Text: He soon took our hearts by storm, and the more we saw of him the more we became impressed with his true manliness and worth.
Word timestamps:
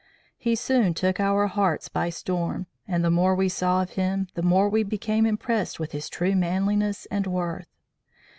He 0.39 0.55
soon 0.55 0.95
took 0.95 1.19
our 1.19 1.45
hearts 1.45 1.87
by 1.87 2.09
storm, 2.09 2.65
and 2.87 3.05
the 3.05 3.11
more 3.11 3.35
we 3.35 3.47
saw 3.47 3.83
of 3.83 3.91
him 3.91 4.29
the 4.33 4.41
more 4.41 4.67
we 4.67 4.81
became 4.81 5.27
impressed 5.27 5.79
with 5.79 5.91
his 5.91 6.09
true 6.09 6.35
manliness 6.35 7.05
and 7.11 7.27
worth. 7.27 7.67